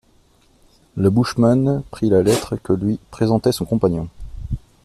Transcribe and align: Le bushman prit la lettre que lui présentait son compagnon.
Le 0.95 1.11
bushman 1.11 1.83
prit 1.91 2.09
la 2.09 2.23
lettre 2.23 2.55
que 2.57 2.73
lui 2.73 2.99
présentait 3.11 3.51
son 3.51 3.65
compagnon. 3.65 4.07